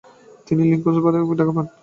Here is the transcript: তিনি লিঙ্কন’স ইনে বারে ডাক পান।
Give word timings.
তিনি 0.47 0.61
লিঙ্কন’স 0.63 0.97
ইনে 0.97 1.03
বারে 1.05 1.37
ডাক 1.39 1.49
পান। 1.55 1.65